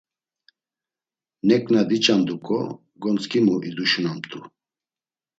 [1.47, 2.59] Neǩna diç̌anduǩo,
[3.01, 4.39] gontzǩimu iduşunamt̆u.